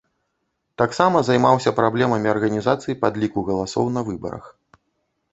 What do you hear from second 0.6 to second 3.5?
Таксама займаўся праблемамі арганізацыі падліку